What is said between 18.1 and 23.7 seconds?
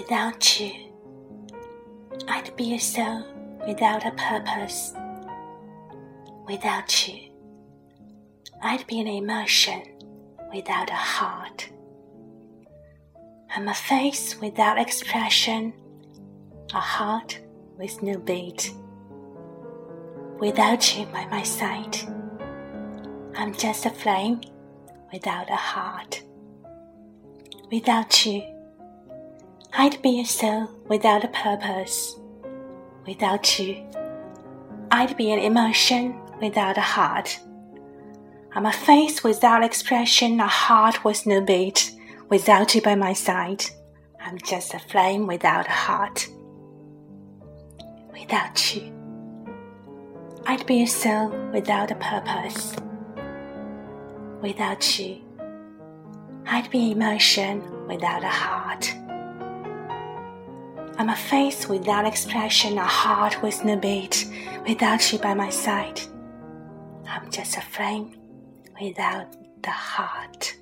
beat. Without you by my side, I'm